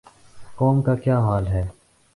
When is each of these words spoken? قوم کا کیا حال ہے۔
قوم 0.55 0.81
کا 0.81 0.95
کیا 0.95 1.19
حال 1.19 1.47
ہے۔ 1.47 1.67